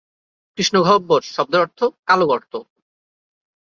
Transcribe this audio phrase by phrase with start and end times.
[0.57, 2.53] কৃষ্ণগহ্বর শব্দের অর্থ কালো গর্ত।